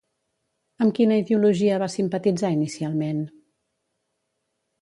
[0.85, 3.23] Amb quina ideologia va simpatitzar inicialment?